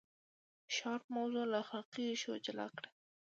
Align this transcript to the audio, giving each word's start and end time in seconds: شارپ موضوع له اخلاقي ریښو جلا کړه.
شارپ 0.75 1.03
موضوع 1.15 1.45
له 1.51 1.57
اخلاقي 1.63 2.01
ریښو 2.09 2.33
جلا 2.45 2.67
کړه. 2.75 2.89